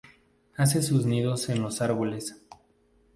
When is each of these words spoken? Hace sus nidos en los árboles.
Hace 0.55 0.81
sus 0.81 1.05
nidos 1.05 1.49
en 1.49 1.61
los 1.61 1.79
árboles. 1.83 2.35